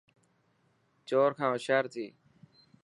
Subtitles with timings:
[1.07, 2.05] چور کان هوشيار ٿي.